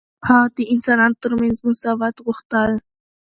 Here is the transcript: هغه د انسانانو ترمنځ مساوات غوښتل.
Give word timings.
هغه 0.27 0.47
د 0.57 0.59
انسانانو 0.73 1.19
ترمنځ 1.23 1.57
مساوات 1.67 2.15
غوښتل. 2.25 2.71